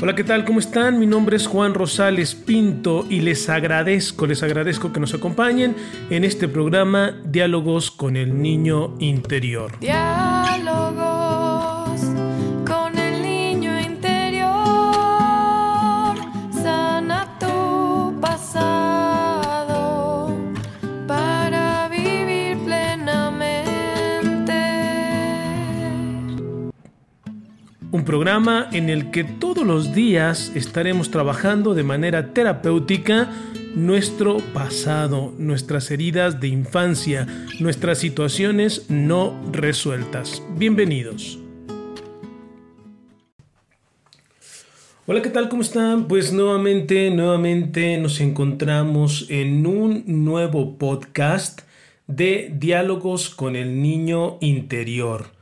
[0.00, 0.44] Hola, ¿qué tal?
[0.44, 0.98] ¿Cómo están?
[0.98, 5.76] Mi nombre es Juan Rosales Pinto y les agradezco, les agradezco que nos acompañen
[6.10, 9.78] en este programa Diálogos con el Niño Interior.
[9.80, 10.33] Diálogos
[28.04, 33.30] Programa en el que todos los días estaremos trabajando de manera terapéutica
[33.74, 37.26] nuestro pasado, nuestras heridas de infancia,
[37.60, 40.42] nuestras situaciones no resueltas.
[40.56, 41.38] Bienvenidos.
[45.06, 45.48] Hola, ¿qué tal?
[45.48, 46.06] ¿Cómo están?
[46.06, 51.62] Pues nuevamente, nuevamente nos encontramos en un nuevo podcast
[52.06, 55.33] de diálogos con el niño interior.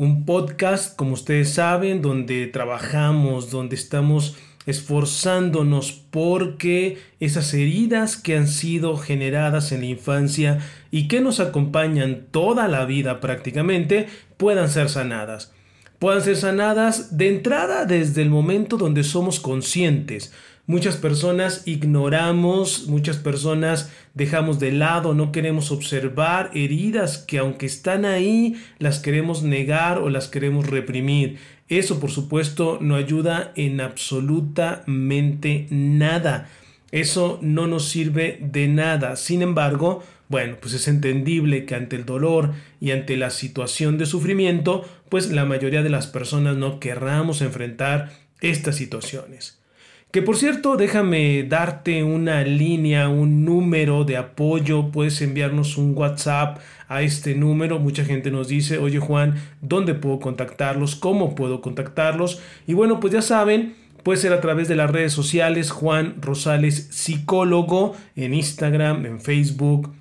[0.00, 8.46] Un podcast, como ustedes saben, donde trabajamos, donde estamos esforzándonos porque esas heridas que han
[8.46, 10.60] sido generadas en la infancia
[10.92, 15.52] y que nos acompañan toda la vida prácticamente puedan ser sanadas.
[15.98, 20.32] Puedan ser sanadas de entrada desde el momento donde somos conscientes.
[20.68, 28.04] Muchas personas ignoramos, muchas personas dejamos de lado, no queremos observar heridas que aunque están
[28.04, 31.38] ahí, las queremos negar o las queremos reprimir.
[31.70, 36.50] Eso por supuesto no ayuda en absolutamente nada.
[36.92, 39.16] Eso no nos sirve de nada.
[39.16, 44.04] Sin embargo, bueno, pues es entendible que ante el dolor y ante la situación de
[44.04, 49.57] sufrimiento, pues la mayoría de las personas no querramos enfrentar estas situaciones.
[50.10, 54.90] Que por cierto, déjame darte una línea, un número de apoyo.
[54.90, 57.78] Puedes enviarnos un WhatsApp a este número.
[57.78, 60.96] Mucha gente nos dice, oye Juan, ¿dónde puedo contactarlos?
[60.96, 62.40] ¿Cómo puedo contactarlos?
[62.66, 66.88] Y bueno, pues ya saben, puede ser a través de las redes sociales, Juan Rosales
[66.90, 69.92] Psicólogo, en Instagram, en Facebook,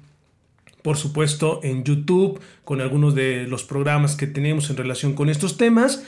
[0.84, 5.58] por supuesto en YouTube, con algunos de los programas que tenemos en relación con estos
[5.58, 6.06] temas.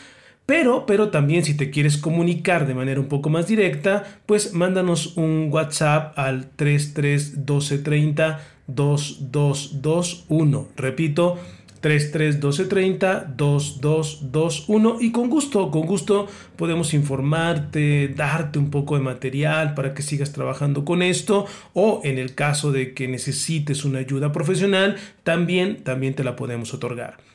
[0.49, 5.15] Pero, pero también si te quieres comunicar de manera un poco más directa, pues mándanos
[5.15, 10.69] un WhatsApp al 331230 2221.
[10.75, 11.37] Repito,
[11.81, 19.93] 331230 2221 y con gusto, con gusto podemos informarte, darte un poco de material para
[19.93, 21.45] que sigas trabajando con esto
[21.75, 26.73] o en el caso de que necesites una ayuda profesional, también también te la podemos
[26.73, 27.28] otorgar.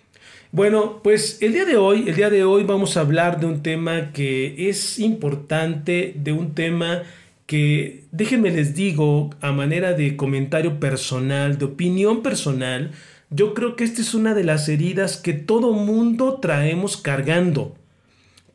[0.54, 3.64] Bueno, pues el día de hoy, el día de hoy vamos a hablar de un
[3.64, 7.02] tema que es importante, de un tema
[7.46, 12.92] que, déjenme les digo, a manera de comentario personal, de opinión personal,
[13.30, 17.74] yo creo que esta es una de las heridas que todo mundo traemos cargando.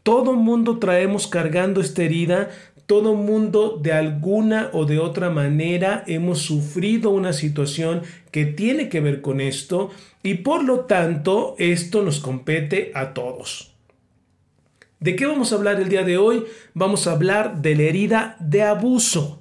[0.02, 2.50] Todo mundo traemos cargando esta herida
[2.90, 8.02] todo mundo de alguna o de otra manera hemos sufrido una situación
[8.32, 9.92] que tiene que ver con esto
[10.24, 13.76] y por lo tanto esto nos compete a todos.
[15.00, 16.46] ¿De qué vamos a hablar el día de hoy?
[16.74, 19.40] Vamos a hablar de la herida de abuso.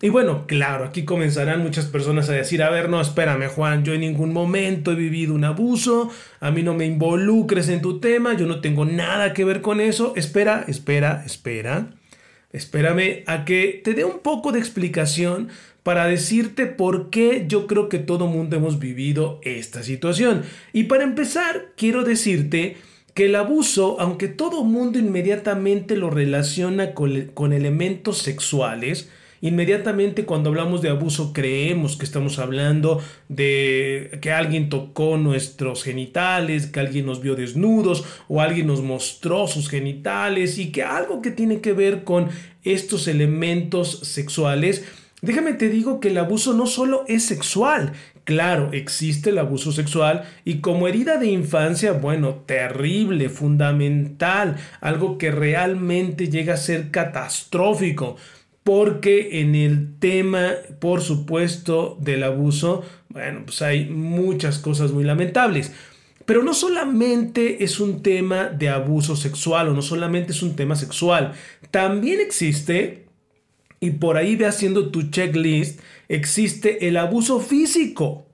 [0.00, 3.92] Y bueno, claro, aquí comenzarán muchas personas a decir, a ver, no, espérame Juan, yo
[3.92, 6.08] en ningún momento he vivido un abuso,
[6.40, 9.82] a mí no me involucres en tu tema, yo no tengo nada que ver con
[9.82, 10.14] eso.
[10.16, 11.99] Espera, espera, espera.
[12.52, 15.48] Espérame a que te dé un poco de explicación
[15.82, 20.42] para decirte por qué yo creo que todo mundo hemos vivido esta situación.
[20.72, 22.76] Y para empezar, quiero decirte
[23.14, 29.08] que el abuso, aunque todo mundo inmediatamente lo relaciona con, con elementos sexuales,
[29.42, 36.66] Inmediatamente cuando hablamos de abuso creemos que estamos hablando de que alguien tocó nuestros genitales,
[36.66, 41.30] que alguien nos vio desnudos o alguien nos mostró sus genitales y que algo que
[41.30, 42.28] tiene que ver con
[42.64, 44.84] estos elementos sexuales.
[45.22, 47.92] Déjame te digo que el abuso no solo es sexual,
[48.24, 55.32] Claro, existe el abuso sexual y como herida de infancia, bueno, terrible, fundamental, algo que
[55.32, 58.16] realmente llega a ser catastrófico
[58.70, 65.72] porque en el tema, por supuesto, del abuso, bueno, pues hay muchas cosas muy lamentables.
[66.24, 70.76] Pero no solamente es un tema de abuso sexual o no solamente es un tema
[70.76, 71.32] sexual,
[71.72, 73.06] también existe,
[73.80, 78.28] y por ahí ve haciendo tu checklist, existe el abuso físico,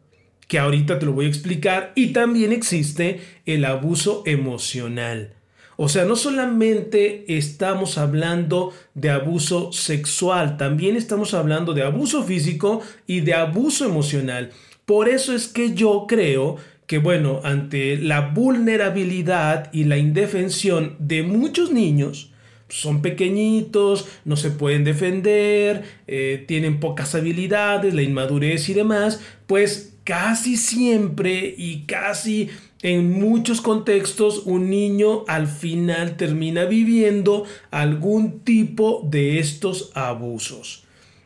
[0.48, 5.35] que ahorita te lo voy a explicar, y también existe el abuso emocional.
[5.76, 12.80] O sea, no solamente estamos hablando de abuso sexual, también estamos hablando de abuso físico
[13.06, 14.50] y de abuso emocional.
[14.86, 16.56] Por eso es que yo creo
[16.86, 22.30] que, bueno, ante la vulnerabilidad y la indefensión de muchos niños,
[22.68, 29.94] son pequeñitos, no se pueden defender, eh, tienen pocas habilidades, la inmadurez y demás, pues
[30.04, 32.50] casi siempre y casi
[32.86, 40.84] en muchos contextos un niño al final termina viviendo algún tipo de estos abusos.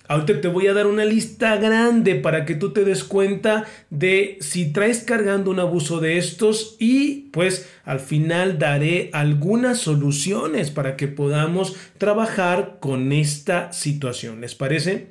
[0.09, 4.39] Ahorita te voy a dar una lista grande para que tú te des cuenta de
[4.41, 10.97] si traes cargando un abuso de estos y pues al final daré algunas soluciones para
[10.97, 14.41] que podamos trabajar con esta situación.
[14.41, 15.09] ¿Les parece?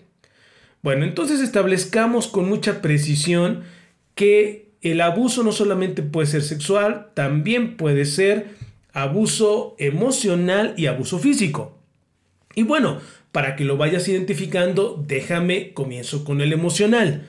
[0.81, 3.66] Bueno, entonces establezcamos con mucha precisión
[4.16, 8.47] que el abuso no solamente puede ser sexual, también puede ser
[8.93, 11.77] abuso emocional y abuso físico.
[12.55, 12.99] Y bueno,
[13.31, 17.27] para que lo vayas identificando, déjame comienzo con el emocional.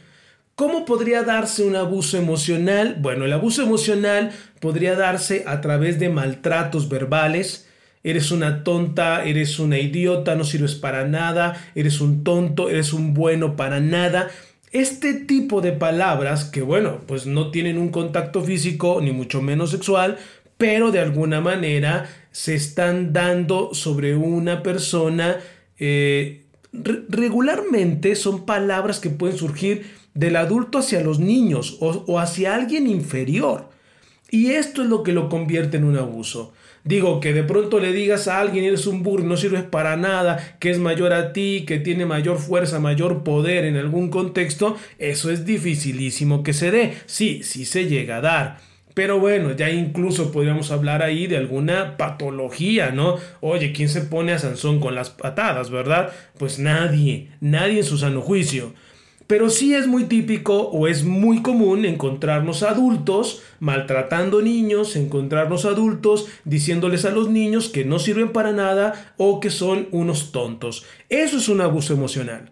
[0.55, 2.97] ¿Cómo podría darse un abuso emocional?
[3.00, 4.31] Bueno, el abuso emocional
[4.61, 7.67] podría darse a través de maltratos verbales.
[8.02, 13.14] Eres una tonta, eres una idiota, no sirves para nada, eres un tonto, eres un
[13.14, 14.29] bueno para nada.
[14.73, 19.71] Este tipo de palabras que, bueno, pues no tienen un contacto físico ni mucho menos
[19.71, 20.19] sexual,
[20.57, 25.39] pero de alguna manera se están dando sobre una persona
[25.79, 32.55] eh, regularmente son palabras que pueden surgir del adulto hacia los niños o, o hacia
[32.55, 33.71] alguien inferior.
[34.31, 36.53] Y esto es lo que lo convierte en un abuso.
[36.85, 40.56] Digo, que de pronto le digas a alguien, eres un burro, no sirves para nada,
[40.59, 45.31] que es mayor a ti, que tiene mayor fuerza, mayor poder en algún contexto, eso
[45.31, 46.94] es dificilísimo que se dé.
[47.06, 48.71] Sí, sí se llega a dar.
[48.94, 53.17] Pero bueno, ya incluso podríamos hablar ahí de alguna patología, ¿no?
[53.41, 56.12] Oye, ¿quién se pone a Sansón con las patadas, verdad?
[56.38, 58.75] Pues nadie, nadie en su sano juicio.
[59.31, 66.27] Pero sí es muy típico o es muy común encontrarnos adultos maltratando niños, encontrarnos adultos
[66.44, 70.85] diciéndoles a los niños que no sirven para nada o que son unos tontos.
[71.11, 72.50] Eso es un abuso emocional.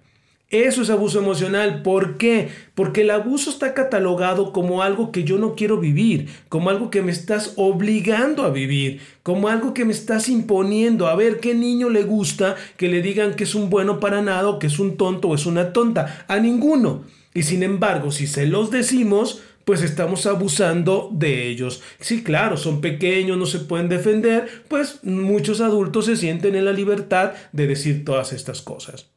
[0.50, 1.82] Eso es abuso emocional.
[1.82, 2.48] ¿Por qué?
[2.74, 7.02] Porque el abuso está catalogado como algo que yo no quiero vivir, como algo que
[7.02, 11.06] me estás obligando a vivir, como algo que me estás imponiendo.
[11.06, 14.58] A ver, ¿qué niño le gusta que le digan que es un bueno para nada
[14.58, 16.24] que es un tonto o es una tonta?
[16.28, 17.04] A ninguno.
[17.34, 21.82] Y sin embargo, si se los decimos, pues estamos abusando de ellos.
[22.00, 26.72] Sí, claro, son pequeños, no se pueden defender, pues muchos adultos se sienten en la
[26.72, 29.10] libertad de decir todas estas cosas.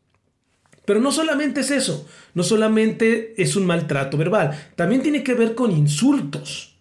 [0.92, 5.56] Pero no solamente es eso, no solamente es un maltrato verbal, también tiene que ver
[5.56, 6.76] con insultos.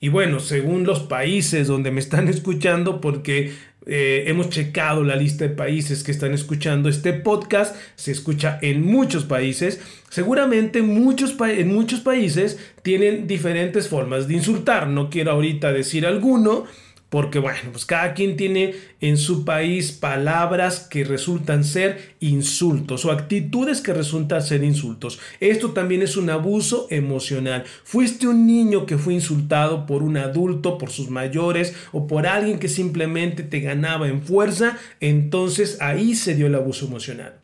[0.00, 3.54] Y bueno, según los países donde me están escuchando, porque
[3.86, 8.84] eh, hemos checado la lista de países que están escuchando este podcast, se escucha en
[8.84, 9.80] muchos países,
[10.10, 14.88] seguramente muchos en muchos países tienen diferentes formas de insultar.
[14.88, 16.66] No quiero ahorita decir alguno,
[17.10, 23.12] porque bueno, pues cada quien tiene en su país palabras que resultan ser insultos o
[23.12, 25.18] actitudes que resultan ser insultos.
[25.40, 27.64] Esto también es un abuso emocional.
[27.84, 32.58] Fuiste un niño que fue insultado por un adulto, por sus mayores o por alguien
[32.58, 37.40] que simplemente te ganaba en fuerza, entonces ahí se dio el abuso emocional.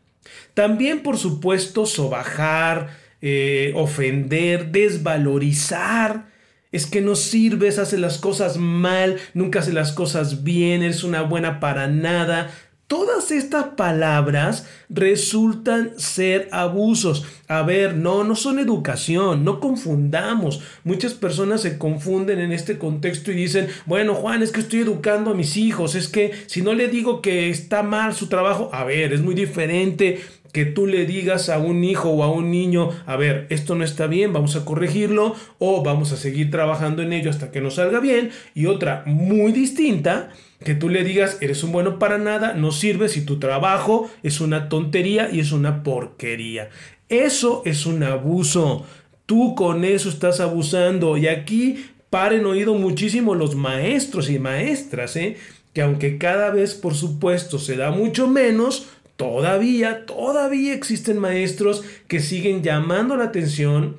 [0.53, 6.34] También, por supuesto, sobajar, eh, ofender, desvalorizar
[6.75, 11.21] es que no sirves, hace las cosas mal, nunca hace las cosas bien, eres una
[11.21, 12.51] buena para nada.
[12.87, 17.25] Todas estas palabras resultan ser abusos.
[17.47, 20.61] A ver, no, no son educación, no confundamos.
[20.83, 25.31] Muchas personas se confunden en este contexto y dicen, bueno, Juan, es que estoy educando
[25.31, 28.83] a mis hijos, es que si no le digo que está mal su trabajo, a
[28.83, 30.21] ver, es muy diferente
[30.55, 33.83] que tú le digas a un hijo o a un niño, a ver, esto no
[33.83, 37.75] está bien, vamos a corregirlo o vamos a seguir trabajando en ello hasta que nos
[37.75, 38.31] salga bien.
[38.53, 40.29] Y otra muy distinta,
[40.63, 44.39] que tú le digas, eres un bueno para nada, no sirve si tu trabajo es
[44.39, 46.69] una tontería y es una porquería.
[47.09, 48.85] Eso es un abuso.
[49.25, 51.17] Tú con eso estás abusando.
[51.17, 55.35] Y aquí paren oído muchísimo los maestros y maestras, ¿eh?
[55.73, 62.19] que aunque cada vez por supuesto se da mucho menos, Todavía, todavía existen maestros que
[62.19, 63.95] siguen llamando la atención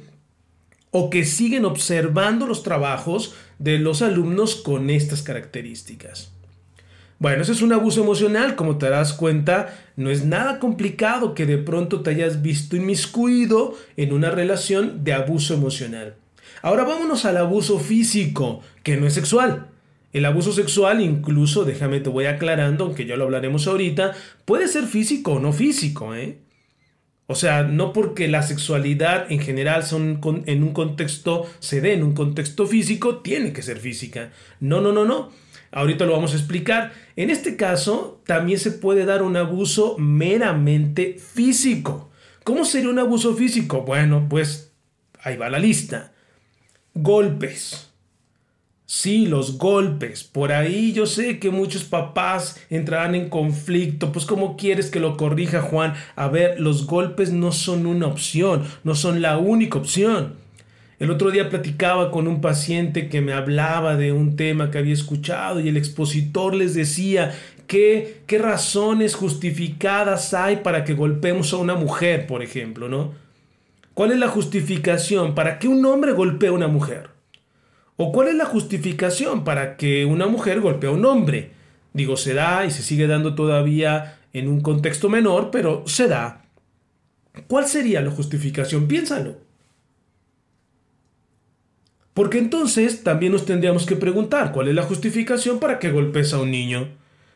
[0.90, 6.32] o que siguen observando los trabajos de los alumnos con estas características.
[7.18, 11.46] Bueno, ese es un abuso emocional, como te das cuenta, no es nada complicado que
[11.46, 16.16] de pronto te hayas visto inmiscuido en una relación de abuso emocional.
[16.60, 19.68] Ahora vámonos al abuso físico, que no es sexual.
[20.12, 24.84] El abuso sexual, incluso, déjame te voy aclarando, aunque ya lo hablaremos ahorita, puede ser
[24.84, 26.38] físico o no físico, ¿eh?
[27.28, 32.04] O sea, no porque la sexualidad en general son en un contexto, se dé en
[32.04, 34.30] un contexto físico, tiene que ser física.
[34.60, 35.32] No, no, no, no.
[35.72, 36.92] Ahorita lo vamos a explicar.
[37.16, 42.10] En este caso, también se puede dar un abuso meramente físico.
[42.44, 43.82] ¿Cómo sería un abuso físico?
[43.82, 44.72] Bueno, pues
[45.20, 46.12] ahí va la lista.
[46.94, 47.92] Golpes.
[48.88, 50.22] Sí, los golpes.
[50.22, 54.12] Por ahí yo sé que muchos papás entrarán en conflicto.
[54.12, 55.94] Pues ¿cómo quieres que lo corrija Juan?
[56.14, 60.34] A ver, los golpes no son una opción, no son la única opción.
[61.00, 64.94] El otro día platicaba con un paciente que me hablaba de un tema que había
[64.94, 67.34] escuchado y el expositor les decía
[67.66, 73.12] que, qué razones justificadas hay para que golpeemos a una mujer, por ejemplo, ¿no?
[73.94, 77.15] ¿Cuál es la justificación para que un hombre golpee a una mujer?
[77.96, 81.52] ¿O cuál es la justificación para que una mujer golpee a un hombre?
[81.94, 86.44] Digo, se da y se sigue dando todavía en un contexto menor, pero se da.
[87.46, 88.86] ¿Cuál sería la justificación?
[88.86, 89.38] Piénsalo.
[92.12, 96.40] Porque entonces también nos tendríamos que preguntar cuál es la justificación para que golpes a
[96.40, 96.88] un niño.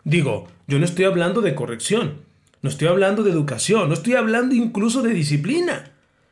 [0.04, 2.22] Digo, yo no estoy hablando de corrección,
[2.62, 5.89] no estoy hablando de educación, no estoy hablando incluso de disciplina.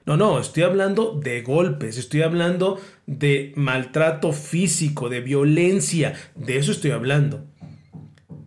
[0.09, 6.73] No, no, estoy hablando de golpes, estoy hablando de maltrato físico, de violencia, de eso
[6.73, 7.45] estoy hablando.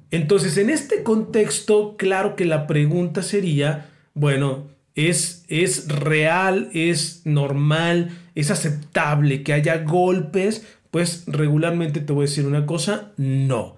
[0.10, 8.10] Entonces, en este contexto, claro que la pregunta sería, bueno, ¿es, es real, es normal,
[8.34, 10.65] es aceptable que haya golpes?
[10.89, 13.75] Pues regularmente te voy a decir una cosa, no.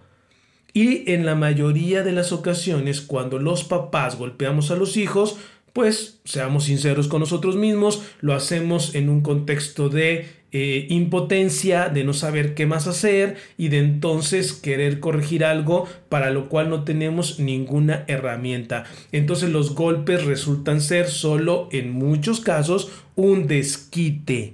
[0.71, 5.37] Y en la mayoría de las ocasiones, cuando los papás golpeamos a los hijos,
[5.73, 12.03] pues seamos sinceros con nosotros mismos, lo hacemos en un contexto de eh, impotencia, de
[12.03, 16.83] no saber qué más hacer y de entonces querer corregir algo para lo cual no
[16.83, 18.83] tenemos ninguna herramienta.
[19.11, 24.53] Entonces los golpes resultan ser solo en muchos casos un desquite.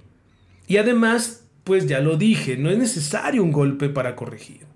[0.69, 4.68] Y además, pues ya lo dije, no es necesario un golpe para corregir.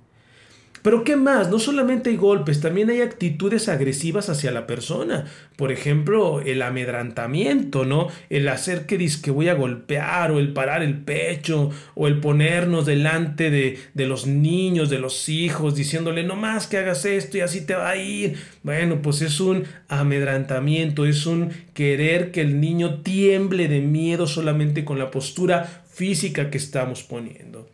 [0.83, 1.49] Pero ¿qué más?
[1.49, 5.25] No solamente hay golpes, también hay actitudes agresivas hacia la persona.
[5.55, 8.09] Por ejemplo, el amedrantamiento, ¿no?
[8.29, 12.19] El hacer que dice que voy a golpear o el parar el pecho o el
[12.19, 17.37] ponernos delante de, de los niños, de los hijos, diciéndole no más que hagas esto
[17.37, 18.35] y así te va a ir.
[18.61, 24.83] Bueno, pues es un amedrantamiento, es un querer que el niño tiemble de miedo solamente
[24.83, 27.69] con la postura física que estamos poniendo.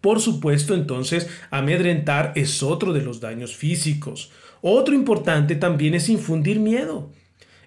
[0.00, 4.30] Por supuesto, entonces, amedrentar es otro de los daños físicos.
[4.62, 7.10] Otro importante también es infundir miedo.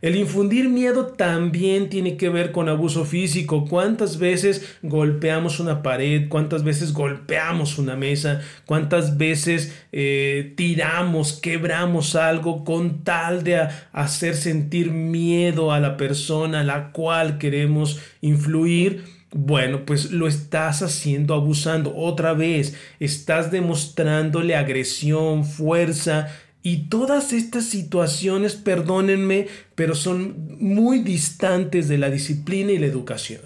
[0.03, 3.65] El infundir miedo también tiene que ver con abuso físico.
[3.65, 6.27] ¿Cuántas veces golpeamos una pared?
[6.27, 8.41] ¿Cuántas veces golpeamos una mesa?
[8.65, 16.59] ¿Cuántas veces eh, tiramos, quebramos algo con tal de hacer sentir miedo a la persona
[16.59, 19.12] a la cual queremos influir?
[19.35, 21.95] Bueno, pues lo estás haciendo abusando.
[21.95, 26.27] Otra vez, estás demostrándole agresión, fuerza
[26.61, 33.41] y todas estas situaciones, perdónenme, pero son muy distantes de la disciplina y la educación.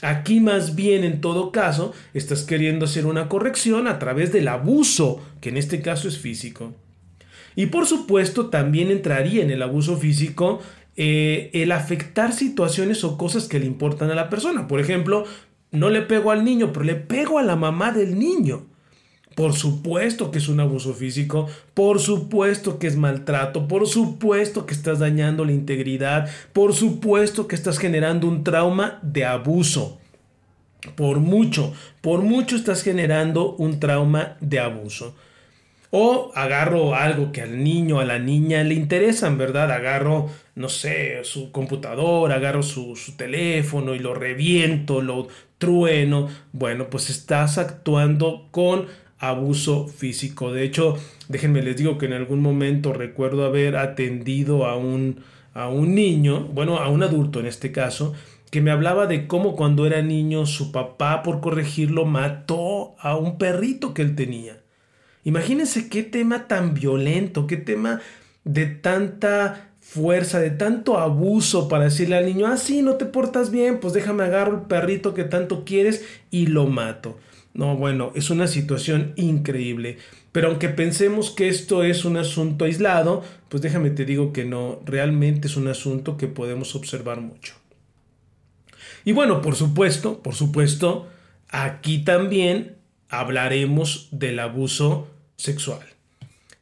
[0.00, 5.22] Aquí más bien, en todo caso, estás queriendo hacer una corrección a través del abuso,
[5.42, 6.74] que en este caso es físico.
[7.54, 10.60] Y por supuesto, también entraría en el abuso físico
[10.96, 14.66] eh, el afectar situaciones o cosas que le importan a la persona.
[14.66, 15.24] Por ejemplo,
[15.70, 18.66] no le pego al niño, pero le pego a la mamá del niño.
[19.34, 24.72] Por supuesto que es un abuso físico, por supuesto que es maltrato, por supuesto que
[24.72, 29.98] estás dañando la integridad, por supuesto que estás generando un trauma de abuso.
[30.94, 35.14] Por mucho, por mucho estás generando un trauma de abuso.
[35.90, 39.70] O agarro algo que al niño, a la niña le interesan, ¿verdad?
[39.70, 46.28] Agarro, no sé, su computadora, agarro su, su, teléfono y lo reviento, lo trueno.
[46.52, 48.86] Bueno, pues estás actuando con
[49.18, 50.52] abuso físico.
[50.52, 50.96] De hecho,
[51.28, 55.20] déjenme les digo que en algún momento recuerdo haber atendido a un,
[55.52, 58.14] a un niño, bueno, a un adulto en este caso,
[58.50, 63.36] que me hablaba de cómo cuando era niño su papá, por corregirlo, mató a un
[63.36, 64.62] perrito que él tenía.
[65.24, 68.00] Imagínense qué tema tan violento, qué tema
[68.46, 73.50] de tanta fuerza, de tanto abuso para decirle al niño, ah, sí, no te portas
[73.50, 77.18] bien, pues déjame agarrar el perrito que tanto quieres y lo mato.
[77.54, 79.98] No, bueno, es una situación increíble.
[80.30, 84.80] Pero aunque pensemos que esto es un asunto aislado, pues déjame te digo que no,
[84.84, 87.54] realmente es un asunto que podemos observar mucho.
[89.04, 91.08] Y bueno, por supuesto, por supuesto,
[91.48, 92.76] aquí también
[93.08, 95.95] hablaremos del abuso sexual.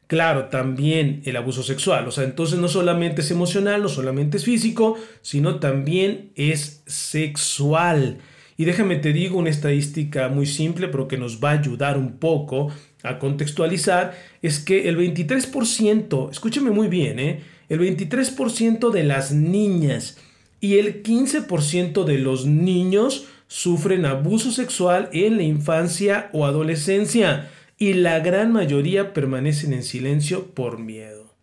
[0.07, 4.45] Claro, también el abuso sexual, o sea, entonces no solamente es emocional, no solamente es
[4.45, 8.19] físico, sino también es sexual.
[8.55, 12.17] Y déjame te digo una estadística muy simple, pero que nos va a ayudar un
[12.17, 12.71] poco
[13.03, 17.41] a contextualizar es que el 23%, escúcheme muy bien, ¿eh?
[17.69, 20.17] el 23% de las niñas
[20.61, 27.93] y el 15% de los niños sufren abuso sexual en la infancia o adolescencia y
[27.93, 31.33] la gran mayoría permanecen en silencio por miedo.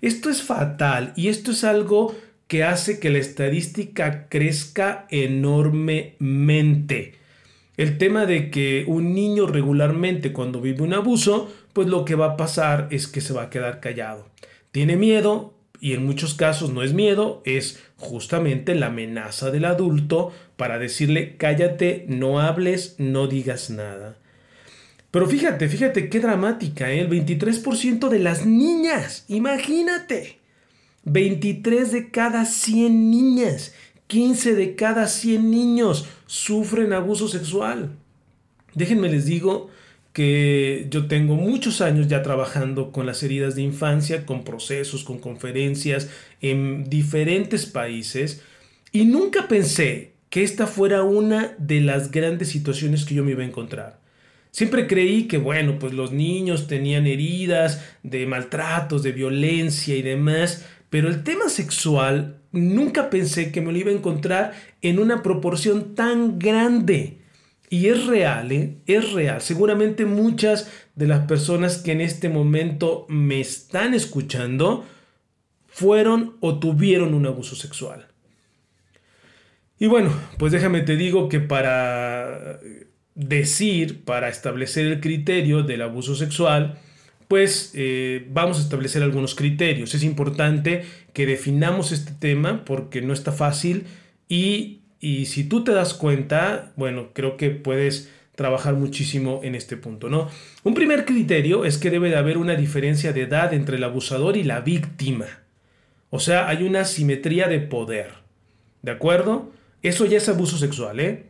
[0.00, 7.14] Esto es fatal y esto es algo que hace que la estadística crezca enormemente.
[7.76, 12.32] El tema de que un niño regularmente cuando vive un abuso, pues lo que va
[12.32, 14.28] a pasar es que se va a quedar callado.
[14.72, 20.32] Tiene miedo y en muchos casos no es miedo, es justamente la amenaza del adulto
[20.56, 24.19] para decirle cállate, no hables, no digas nada.
[25.10, 27.00] Pero fíjate, fíjate qué dramática, ¿eh?
[27.00, 30.38] el 23% de las niñas, imagínate.
[31.04, 33.74] 23 de cada 100 niñas,
[34.06, 37.96] 15 de cada 100 niños sufren abuso sexual.
[38.74, 39.70] Déjenme les digo
[40.12, 45.18] que yo tengo muchos años ya trabajando con las heridas de infancia, con procesos, con
[45.18, 46.08] conferencias
[46.40, 48.42] en diferentes países
[48.92, 53.42] y nunca pensé que esta fuera una de las grandes situaciones que yo me iba
[53.42, 53.99] a encontrar.
[54.50, 60.66] Siempre creí que, bueno, pues los niños tenían heridas de maltratos, de violencia y demás,
[60.90, 64.52] pero el tema sexual nunca pensé que me lo iba a encontrar
[64.82, 67.18] en una proporción tan grande.
[67.68, 68.78] Y es real, ¿eh?
[68.86, 69.40] es real.
[69.40, 74.84] Seguramente muchas de las personas que en este momento me están escuchando
[75.68, 78.08] fueron o tuvieron un abuso sexual.
[79.78, 82.58] Y bueno, pues déjame te digo que para
[83.20, 86.78] decir, para establecer el criterio del abuso sexual,
[87.28, 89.94] pues eh, vamos a establecer algunos criterios.
[89.94, 93.84] Es importante que definamos este tema porque no está fácil
[94.28, 99.76] y, y si tú te das cuenta, bueno, creo que puedes trabajar muchísimo en este
[99.76, 100.28] punto, ¿no?
[100.64, 104.36] Un primer criterio es que debe de haber una diferencia de edad entre el abusador
[104.36, 105.26] y la víctima.
[106.08, 108.12] O sea, hay una simetría de poder.
[108.82, 109.52] ¿De acuerdo?
[109.82, 111.29] Eso ya es abuso sexual, ¿eh?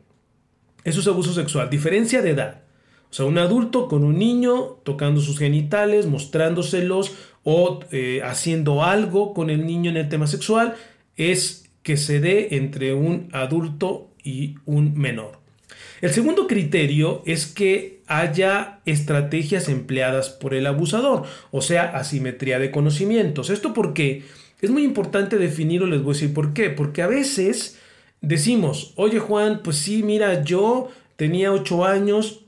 [0.85, 1.71] Eso es abuso sexual.
[1.71, 2.63] Diferencia de edad.
[3.11, 7.13] O sea, un adulto con un niño tocando sus genitales, mostrándoselos
[7.43, 10.77] o eh, haciendo algo con el niño en el tema sexual,
[11.17, 15.41] es que se dé entre un adulto y un menor.
[16.01, 22.71] El segundo criterio es que haya estrategias empleadas por el abusador, o sea, asimetría de
[22.71, 23.51] conocimientos.
[23.51, 24.25] Esto porque
[24.61, 27.79] es muy importante definirlo, les voy a decir por qué, porque a veces
[28.21, 32.41] decimos, oye Juan, pues sí, mira, yo tenía 8 años,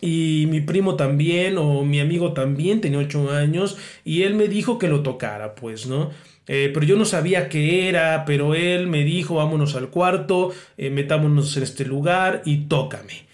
[0.00, 4.78] y mi primo también, o mi amigo también tenía 8 años, y él me dijo
[4.78, 6.10] que lo tocara, pues, ¿no?
[6.46, 10.88] Eh, pero yo no sabía qué era, pero él me dijo, vámonos al cuarto, eh,
[10.88, 13.26] metámonos en este lugar y tócame.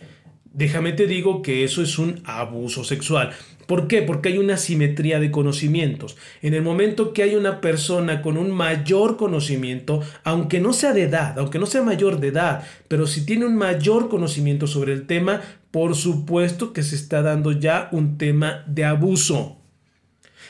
[0.53, 3.31] Déjame te digo que eso es un abuso sexual.
[3.67, 4.03] ¿Por qué?
[4.03, 6.17] Porque hay una simetría de conocimientos.
[6.43, 11.03] En el momento que hay una persona con un mayor conocimiento, aunque no sea de
[11.03, 15.07] edad, aunque no sea mayor de edad, pero si tiene un mayor conocimiento sobre el
[15.07, 19.59] tema, por supuesto que se está dando ya un tema de abuso.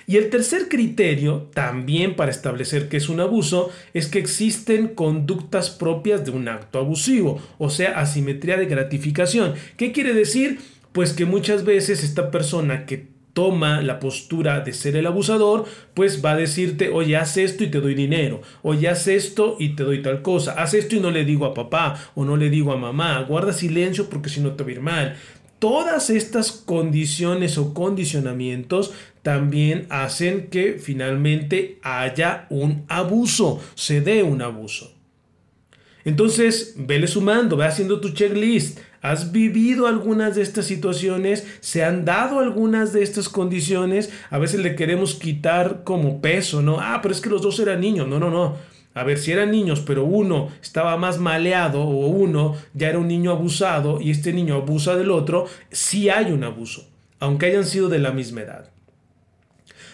[0.07, 5.70] Y el tercer criterio, también para establecer que es un abuso, es que existen conductas
[5.70, 9.55] propias de un acto abusivo, o sea, asimetría de gratificación.
[9.79, 10.59] ¿Qué quiere decir?
[10.94, 16.24] Pues que muchas veces esta persona que toma la postura de ser el abusador, pues
[16.24, 19.83] va a decirte, oye, haz esto y te doy dinero, oye, haz esto y te
[19.83, 22.72] doy tal cosa, haz esto y no le digo a papá o no le digo
[22.72, 25.16] a mamá, guarda silencio porque si no te va a ir mal.
[25.59, 34.42] Todas estas condiciones o condicionamientos también hacen que finalmente haya un abuso, se dé un
[34.42, 34.94] abuso.
[36.04, 38.78] Entonces, vele sumando, ve haciendo tu checklist.
[39.04, 41.46] ¿Has vivido algunas de estas situaciones?
[41.60, 44.10] ¿Se han dado algunas de estas condiciones?
[44.30, 46.78] A veces le queremos quitar como peso, ¿no?
[46.80, 48.08] Ah, pero es que los dos eran niños.
[48.08, 48.56] No, no, no.
[48.94, 53.08] A ver, si eran niños, pero uno estaba más maleado o uno ya era un
[53.08, 56.88] niño abusado y este niño abusa del otro, sí hay un abuso,
[57.20, 58.70] aunque hayan sido de la misma edad.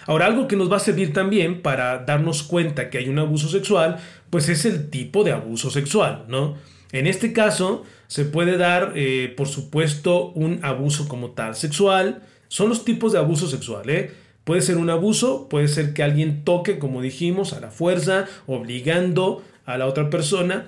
[0.06, 3.48] Ahora, algo que nos va a servir también para darnos cuenta que hay un abuso
[3.48, 3.98] sexual,
[4.30, 6.54] pues es el tipo de abuso sexual, ¿no?
[6.92, 12.24] En este caso, se puede dar, eh, por supuesto, un abuso como tal sexual.
[12.48, 14.10] Son los tipos de abuso sexual, ¿eh?
[14.42, 19.44] Puede ser un abuso, puede ser que alguien toque, como dijimos, a la fuerza, obligando
[19.64, 20.66] a la otra persona.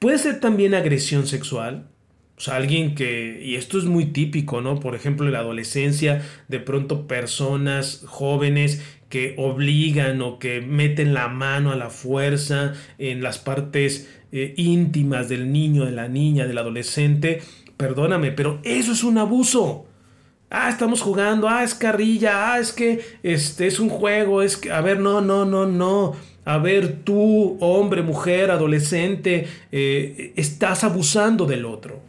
[0.00, 1.86] Puede ser también agresión sexual,
[2.36, 4.78] o sea, alguien que, y esto es muy típico, ¿no?
[4.78, 11.28] Por ejemplo, en la adolescencia, de pronto personas jóvenes que obligan o que meten la
[11.28, 16.58] mano a la fuerza en las partes eh, íntimas del niño, de la niña, del
[16.58, 17.42] adolescente.
[17.76, 19.86] Perdóname, pero eso es un abuso.
[20.50, 24.70] Ah, estamos jugando, ah, es carrilla, ah, es que este es un juego, es que,
[24.70, 26.14] a ver, no, no, no, no.
[26.44, 32.00] A ver, tú, hombre, mujer, adolescente, eh, estás abusando del otro.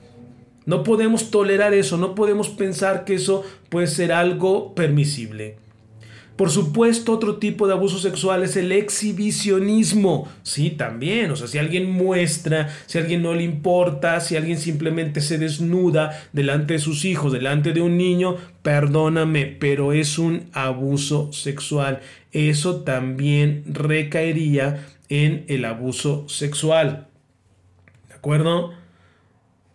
[0.66, 5.58] No podemos tolerar eso, no podemos pensar que eso puede ser algo permisible.
[6.36, 10.28] Por supuesto, otro tipo de abuso sexual es el exhibicionismo.
[10.42, 11.30] Sí, también.
[11.30, 16.24] O sea, si alguien muestra, si alguien no le importa, si alguien simplemente se desnuda
[16.34, 22.00] delante de sus hijos, delante de un niño, perdóname, pero es un abuso sexual.
[22.32, 27.10] Eso también recaería en el abuso sexual.
[28.10, 28.74] ¿De acuerdo?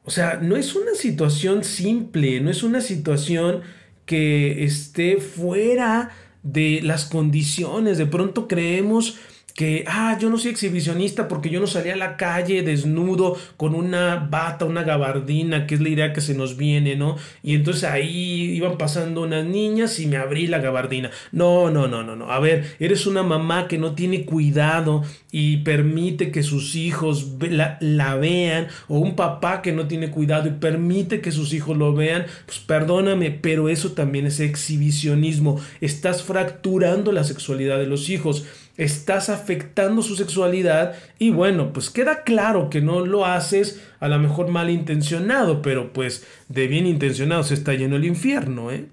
[0.05, 3.61] O sea, no es una situación simple, no es una situación
[4.07, 6.11] que esté fuera
[6.43, 7.99] de las condiciones.
[7.99, 9.17] De pronto creemos
[9.59, 13.75] que, ah, yo no soy exhibicionista porque yo no salí a la calle desnudo con
[13.75, 17.17] una bata, una gabardina, que es la idea que se nos viene, ¿no?
[17.43, 21.11] Y entonces ahí iban pasando unas niñas y me abrí la gabardina.
[21.33, 22.31] No, no, no, no, no.
[22.31, 27.79] A ver, eres una mamá que no tiene cuidado y permite que sus hijos la,
[27.81, 31.95] la vean, o un papá que no tiene cuidado y permite que sus hijos lo
[31.95, 35.61] vean, pues perdóname, pero eso también es exhibicionismo.
[35.81, 38.47] Estás fracturando la sexualidad de los hijos
[38.79, 44.19] estás afectando su sexualidad y bueno, pues queda claro que no lo haces a lo
[44.19, 48.89] mejor malintencionado, pero pues de bien intencionado se está lleno el infierno, ¿eh?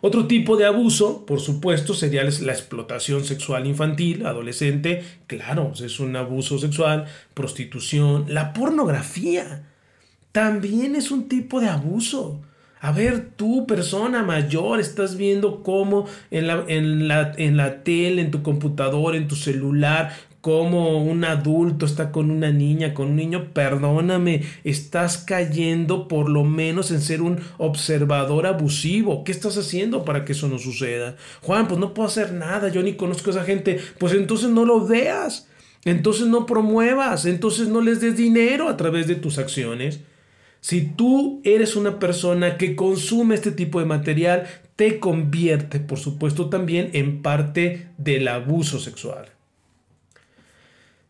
[0.00, 6.14] Otro tipo de abuso, por supuesto, sería la explotación sexual infantil, adolescente, claro, es un
[6.14, 9.66] abuso sexual, prostitución, la pornografía,
[10.30, 12.42] también es un tipo de abuso.
[12.80, 18.22] A ver, tú, persona mayor, estás viendo cómo en la, en la, en la tele,
[18.22, 23.16] en tu computador, en tu celular, cómo un adulto está con una niña, con un
[23.16, 29.24] niño, perdóname, estás cayendo por lo menos en ser un observador abusivo.
[29.24, 31.16] ¿Qué estás haciendo para que eso no suceda?
[31.42, 33.80] Juan, pues no puedo hacer nada, yo ni conozco a esa gente.
[33.98, 35.48] Pues entonces no lo veas,
[35.84, 40.00] entonces no promuevas, entonces no les des dinero a través de tus acciones.
[40.60, 46.48] Si tú eres una persona que consume este tipo de material, te convierte, por supuesto,
[46.48, 49.26] también en parte del abuso sexual.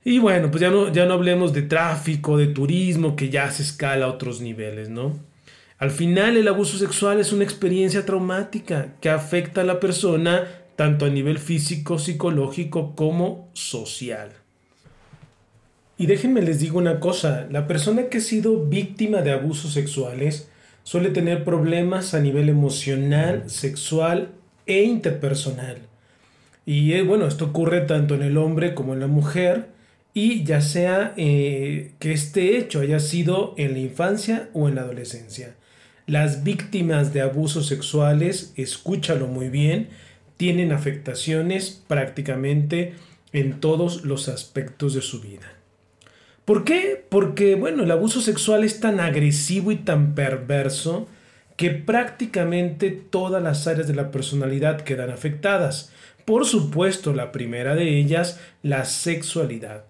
[0.05, 3.63] Y bueno, pues ya no, ya no hablemos de tráfico, de turismo, que ya se
[3.63, 5.19] escala a otros niveles, ¿no?
[5.79, 11.05] Al final el abuso sexual es una experiencia traumática que afecta a la persona tanto
[11.05, 14.38] a nivel físico, psicológico como social.
[15.99, 20.49] Y déjenme les digo una cosa, la persona que ha sido víctima de abusos sexuales
[20.85, 24.29] suele tener problemas a nivel emocional, sexual
[24.67, 25.79] e interpersonal.
[26.65, 29.71] Y eh, bueno, esto ocurre tanto en el hombre como en la mujer
[30.15, 34.83] y ya sea eh, que este hecho haya sido en la infancia o en la
[34.83, 35.57] adolescencia.
[36.07, 39.89] Las víctimas de abusos sexuales, escúchalo muy bien,
[40.37, 42.95] tienen afectaciones prácticamente
[43.33, 45.58] en todos los aspectos de su vida.
[46.49, 47.05] ¿Por qué?
[47.11, 51.07] Porque, bueno, el abuso sexual es tan agresivo y tan perverso
[51.57, 55.93] que prácticamente todas las áreas de la personalidad quedan afectadas.
[56.25, 59.85] Por supuesto, la primera de ellas, la sexualidad.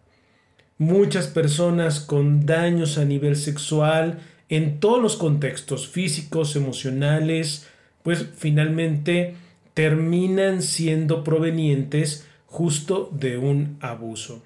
[0.78, 4.18] Muchas personas con daños a nivel sexual,
[4.48, 7.68] en todos los contextos físicos, emocionales,
[8.02, 9.36] pues finalmente
[9.74, 14.42] terminan siendo provenientes justo de un abuso.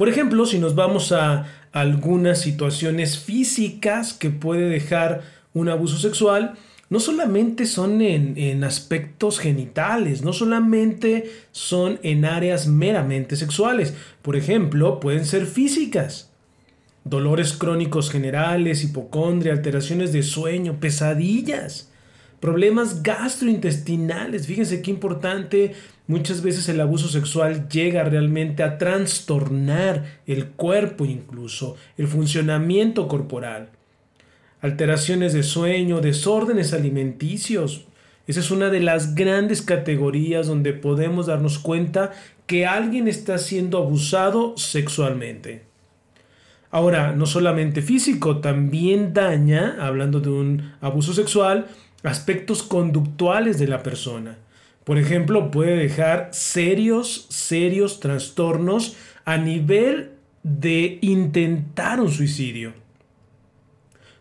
[0.00, 5.20] Por ejemplo, si nos vamos a algunas situaciones físicas que puede dejar
[5.52, 6.54] un abuso sexual,
[6.88, 13.92] no solamente son en, aspectos genitales, no solamente son en áreas meramente sexuales.
[14.22, 16.30] Por ejemplo, pueden ser físicas.
[17.04, 21.90] Dolores crónicos generales, hipocondria, alteraciones de sueño, pesadillas,
[22.40, 24.46] problemas gastrointestinales.
[24.46, 25.74] Fíjense qué importante
[26.10, 33.68] Muchas veces el abuso sexual llega realmente a trastornar el cuerpo incluso, el funcionamiento corporal.
[34.60, 37.84] Alteraciones de sueño, desórdenes alimenticios.
[38.26, 42.10] Esa es una de las grandes categorías donde podemos darnos cuenta
[42.48, 45.62] que alguien está siendo abusado sexualmente.
[46.72, 51.68] Ahora, no solamente físico, también daña, hablando de un abuso sexual,
[52.02, 54.38] aspectos conductuales de la persona.
[54.84, 60.12] Por ejemplo, puede dejar serios, serios trastornos a nivel
[60.42, 62.72] de intentar un suicidio.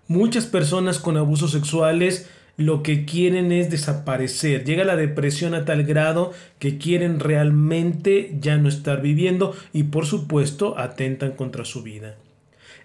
[0.07, 4.65] Muchas personas con abusos sexuales lo que quieren es desaparecer.
[4.65, 10.05] Llega la depresión a tal grado que quieren realmente ya no estar viviendo y por
[10.05, 12.17] supuesto atentan contra su vida.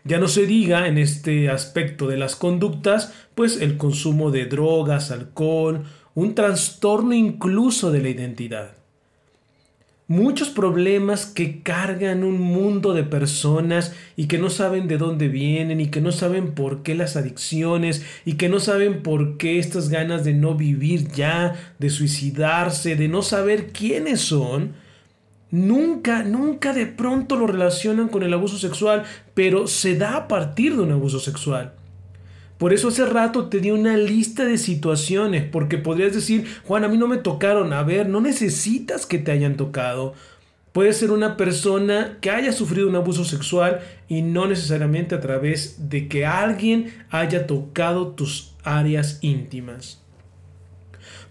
[0.04, 5.10] Ya no se diga en este aspecto de las conductas, pues el consumo de drogas,
[5.10, 5.84] alcohol,
[6.14, 8.72] un trastorno incluso de la identidad.
[10.06, 15.80] Muchos problemas que cargan un mundo de personas y que no saben de dónde vienen
[15.80, 19.88] y que no saben por qué las adicciones y que no saben por qué estas
[19.88, 24.74] ganas de no vivir ya, de suicidarse, de no saber quiénes son,
[25.50, 30.76] nunca, nunca de pronto lo relacionan con el abuso sexual, pero se da a partir
[30.76, 31.72] de un abuso sexual.
[32.64, 36.88] Por eso hace rato te di una lista de situaciones, porque podrías decir, Juan, a
[36.88, 37.74] mí no me tocaron.
[37.74, 40.14] A ver, no necesitas que te hayan tocado.
[40.72, 45.90] Puede ser una persona que haya sufrido un abuso sexual y no necesariamente a través
[45.90, 50.02] de que alguien haya tocado tus áreas íntimas.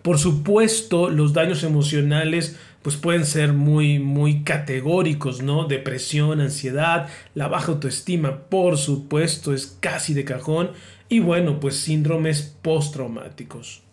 [0.01, 5.65] Por supuesto, los daños emocionales pues pueden ser muy muy categóricos, ¿no?
[5.65, 10.71] Depresión, ansiedad, la baja autoestima, por supuesto, es casi de cajón
[11.09, 13.83] y bueno, pues síndromes postraumáticos.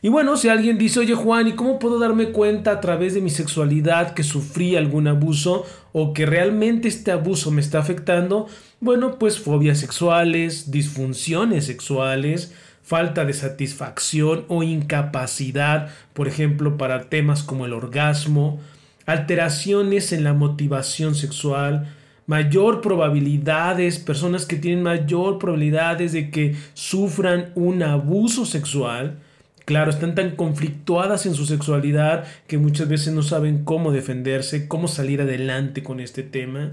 [0.00, 3.20] Y bueno, si alguien dice, oye Juan, ¿y cómo puedo darme cuenta a través de
[3.20, 8.46] mi sexualidad que sufrí algún abuso o que realmente este abuso me está afectando?
[8.80, 12.54] Bueno, pues fobias sexuales, disfunciones sexuales,
[12.88, 18.60] falta de satisfacción o incapacidad, por ejemplo, para temas como el orgasmo,
[19.04, 21.94] alteraciones en la motivación sexual,
[22.26, 29.18] mayor probabilidades, personas que tienen mayor probabilidades de que sufran un abuso sexual.
[29.66, 34.88] Claro, están tan conflictuadas en su sexualidad que muchas veces no saben cómo defenderse, cómo
[34.88, 36.72] salir adelante con este tema.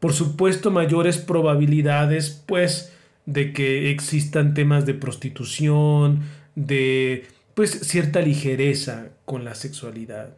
[0.00, 2.92] Por supuesto, mayores probabilidades, pues,
[3.26, 6.22] de que existan temas de prostitución,
[6.54, 10.36] de, pues, cierta ligereza con la sexualidad.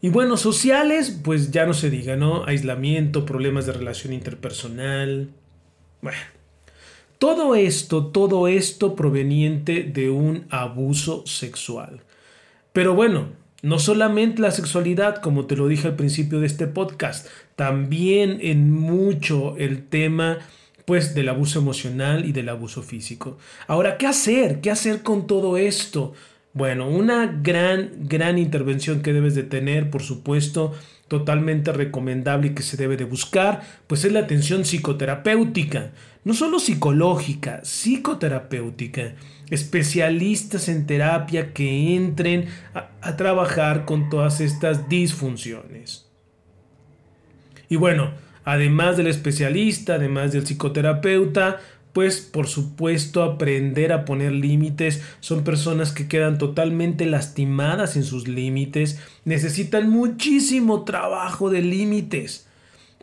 [0.00, 2.44] Y bueno, sociales, pues ya no se diga, ¿no?
[2.44, 5.30] Aislamiento, problemas de relación interpersonal.
[6.02, 6.18] Bueno,
[7.18, 12.02] todo esto, todo esto proveniente de un abuso sexual.
[12.74, 13.28] Pero bueno,
[13.64, 18.70] no solamente la sexualidad, como te lo dije al principio de este podcast, también en
[18.70, 20.40] mucho el tema
[20.84, 23.38] pues del abuso emocional y del abuso físico.
[23.66, 24.60] Ahora, ¿qué hacer?
[24.60, 26.12] ¿Qué hacer con todo esto?
[26.52, 30.74] Bueno, una gran, gran intervención que debes de tener, por supuesto,
[31.08, 36.58] totalmente recomendable y que se debe de buscar, pues es la atención psicoterapéutica, no solo
[36.58, 39.14] psicológica, psicoterapéutica,
[39.50, 46.06] especialistas en terapia que entren a, trabajar con todas estas disfunciones.
[47.68, 48.12] Y bueno,
[48.44, 51.60] además del especialista, además del psicoterapeuta,
[51.92, 55.02] pues por supuesto aprender a poner límites.
[55.20, 58.98] Son personas que quedan totalmente lastimadas en sus límites.
[59.24, 62.48] Necesitan muchísimo trabajo de límites.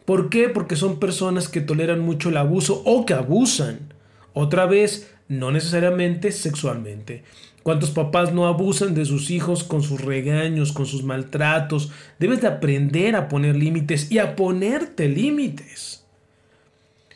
[0.06, 0.49] ¿Por qué?
[0.49, 3.93] Porque son personas que toleran mucho el abuso o que abusan.
[4.34, 7.24] Otra vez, no necesariamente sexualmente.
[7.63, 11.91] ¿Cuántos papás no abusan de sus hijos con sus regaños, con sus maltratos?
[12.20, 16.06] Debes de aprender a poner límites y a ponerte límites.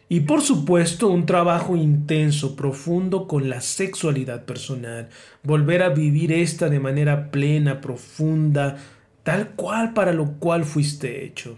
[0.08, 5.10] Y por supuesto un trabajo intenso, profundo con la sexualidad personal,
[5.44, 8.78] volver a vivir esta de manera plena, profunda,
[9.24, 11.58] tal cual para lo cual fuiste hecho.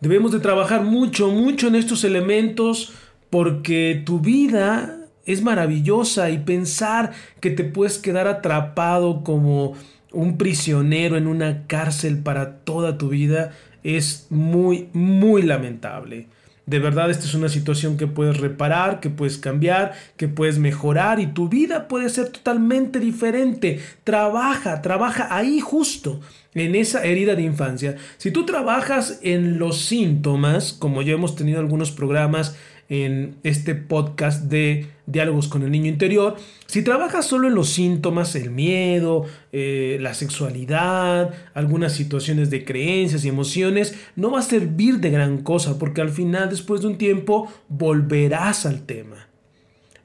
[0.00, 2.92] Debemos de trabajar mucho, mucho en estos elementos
[3.30, 9.74] porque tu vida es maravillosa y pensar que te puedes quedar atrapado como
[10.12, 16.28] un prisionero en una cárcel para toda tu vida es muy, muy lamentable.
[16.66, 21.20] De verdad, esta es una situación que puedes reparar, que puedes cambiar, que puedes mejorar
[21.20, 23.78] y tu vida puede ser totalmente diferente.
[24.02, 26.20] Trabaja, trabaja ahí justo,
[26.54, 27.96] en esa herida de infancia.
[28.16, 32.56] Si tú trabajas en los síntomas, como ya hemos tenido algunos programas
[32.88, 38.34] en este podcast de diálogos con el niño interior, si trabajas solo en los síntomas,
[38.34, 44.98] el miedo, eh, la sexualidad, algunas situaciones de creencias y emociones, no va a servir
[44.98, 49.25] de gran cosa porque al final, después de un tiempo, volverás al tema.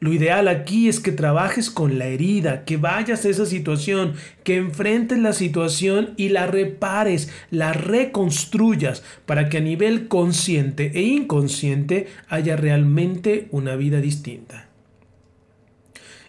[0.01, 4.57] Lo ideal aquí es que trabajes con la herida, que vayas a esa situación, que
[4.57, 12.07] enfrentes la situación y la repares, la reconstruyas para que a nivel consciente e inconsciente
[12.29, 14.69] haya realmente una vida distinta.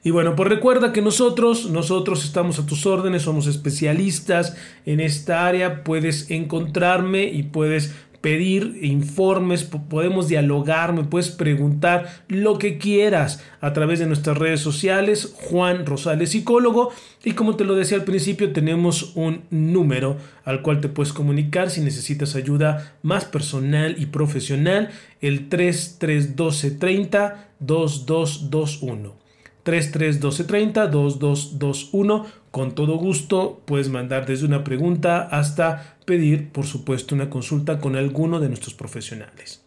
[0.05, 4.55] Y bueno, pues recuerda que nosotros, nosotros estamos a tus órdenes, somos especialistas
[4.85, 12.57] en esta área, puedes encontrarme y puedes pedir informes, podemos dialogar, me puedes preguntar lo
[12.57, 16.91] que quieras a través de nuestras redes sociales, Juan Rosales Psicólogo.
[17.25, 21.69] Y como te lo decía al principio, tenemos un número al cual te puedes comunicar
[21.69, 29.23] si necesitas ayuda más personal y profesional, el 3312 30 2221.
[29.65, 32.27] 331230 2221.
[32.51, 37.97] Con todo gusto puedes mandar desde una pregunta hasta pedir, por supuesto, una consulta con
[37.97, 39.63] alguno de nuestros profesionales.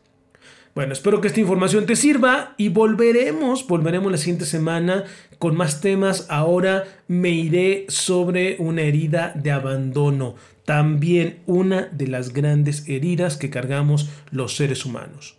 [0.76, 5.06] Bueno, espero que esta información te sirva y volveremos, volveremos la siguiente semana
[5.40, 6.28] con más temas.
[6.30, 13.50] Ahora me iré sobre una herida de abandono, también una de las grandes heridas que
[13.50, 15.38] cargamos los seres humanos.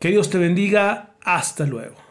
[0.00, 2.03] Que Dios te bendiga, hasta luego.